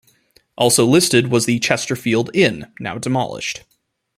Also 0.57 0.83
listed 0.83 1.27
was 1.27 1.45
the 1.45 1.59
Chesterfield 1.59 2.31
Inn, 2.33 2.73
now 2.79 2.97
demolished. 2.97 3.63